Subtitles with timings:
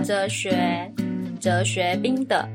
[0.00, 0.92] 哲学，
[1.40, 2.48] 哲学冰的。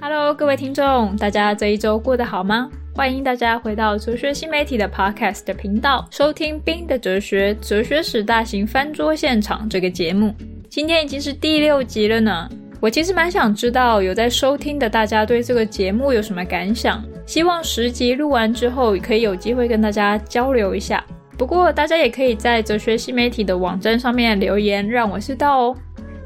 [0.00, 2.70] Hello，各位听众，大家这一周过得好吗？
[2.94, 10.34] 欢迎大家回到哲学新媒体的 Podcast 频道，收听冰的哲学哲学史大型翻桌现场这个节目。
[10.68, 12.48] 今天已经是第六集了呢。
[12.80, 21.02] 我其实蛮想知道有在收听的大家对这个节目有什么感想，希望十集录完之后可以有机会跟大家交流一下。
[21.36, 25.76] 不过，大家也可以在哲学新媒体的网站上面留言，让我知道哦。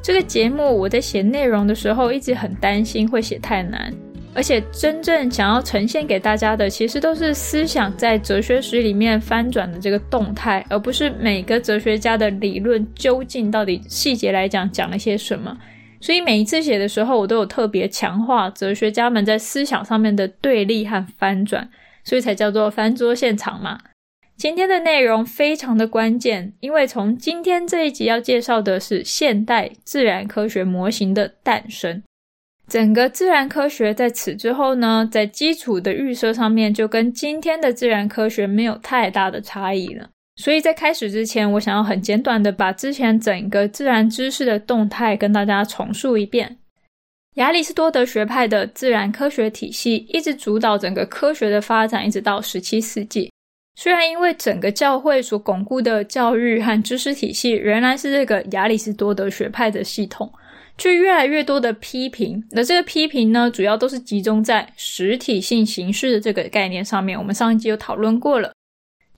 [0.02, 3.92] 这个节目我在写内容的时候，一直很担心会写太难，
[4.32, 15.56] 而且真正想要呈现给大家的，其实都是思想在哲学史里面翻转的这个动态，而不是每个哲学家的理论究竟到底细节来讲讲了些什么。
[16.00, 21.68] 所以每一次写的时候，我都有特别强化哲学家们在思想上面的对立和翻转，
[22.04, 23.80] 所以才叫做翻桌现场嘛。
[24.38, 32.04] 今天的内容非常的关键，因为从今天这一集要介绍的是现代自然科学模型的诞生。
[32.68, 40.08] 整个自然科学在此之后呢，在基础的预设上面就跟今天的自然科学没有太大的差异了。
[40.36, 46.58] 所以在开始之前，我想要很简短的把之前整个自然知识的动态跟大家重述一遍。
[47.34, 53.32] 亚里士多德学派的自然科学体系一直主导整个科学的发展，一直到十七世纪。
[53.80, 60.28] 虽然因为整个教会所巩固的教育和知识体系仍然是这个亚里士多德学派的系统，
[60.76, 62.42] 却越来越多的批评。
[62.50, 67.16] 那这个批评呢，主要都是集中在实体性形式的这个概念上面。
[67.16, 68.52] 我们上一集有讨论过了，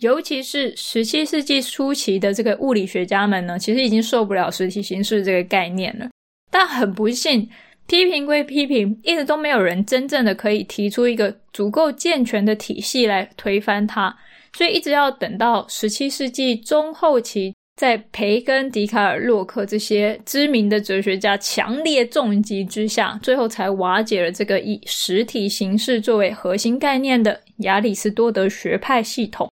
[0.00, 6.10] 尤其是十七世纪初期的这个物理学家们呢，其实已经受不了实体形式这个概念了。
[6.50, 7.48] 但很不幸，
[7.86, 14.14] 批评归批评，一直都没有人真正的可以提出一个足够健全的体系来推翻它。
[14.52, 29.48] 所以一直要等到十七世纪中后期，在培根、笛卡尔、洛克这些知名的哲学家强烈重击之下，最后才瓦解了这个以实体形式作为核心概念的亚里士多德学派系统。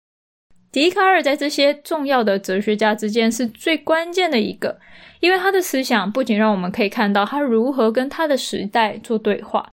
[0.73, 4.79] 笛卡尔在这些重要的哲学家之间是最关键的一个，
[5.21, 9.69] 因为他的思想不仅让我们可以看到他如何跟他的时代做对话。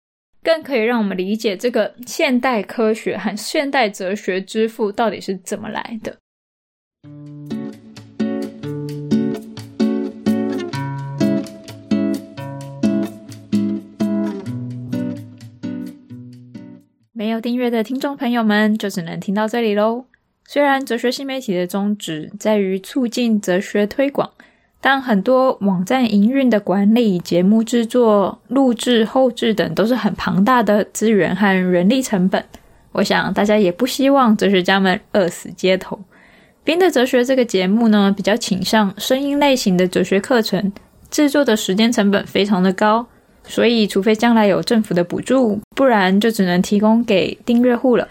[0.43, 6.17] 更可以让我们理解这个现代科学和现代哲学之父到底是怎么来的。
[17.13, 20.07] 没有订阅的听众朋友们，就只能听到这里喽。
[20.47, 24.33] 虽然哲学新媒体的宗旨在于促进哲学推广。
[24.81, 32.43] 但很多网站营运的管理、节目制作、录制、后制等都是很庞大的资源和人力成本。
[32.93, 35.99] 我想大家也不希望哲学家们饿死街头。
[36.65, 40.73] 冰的哲学这个节目呢，比较倾向声音类型的哲学课程，
[41.11, 43.07] 制作的时间成本非常的高，
[43.45, 48.09] 所以除非将来有政府的补助，不然就只能提供给订阅户了。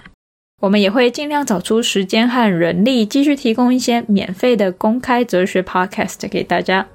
[0.60, 6.86] 我们也会尽量找出时间和人力，继续提供一些免费的公开哲学 podcast 给大家。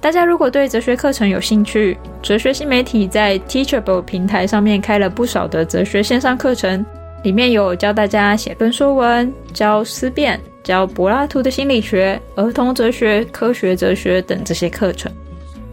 [0.00, 6.84] 大家如果对哲学课程有兴趣，哲学新媒体在 Teachable 平台上面开了不少的哲学线上课程，
[7.22, 15.10] 里面有教大家写论说文、教思辨、教柏拉图的心理学、儿童哲学、科学哲学等这些课程。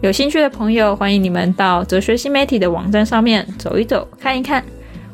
[0.00, 4.62] 有兴趣的朋友，欢迎你们到哲学新媒体的网站上面走一走、看一看。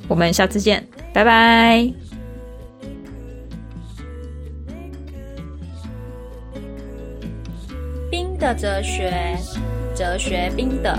[0.07, 2.04] 我们下次见，拜拜。
[8.45, 9.11] 的哲学，
[9.97, 10.95] 哲学冰的。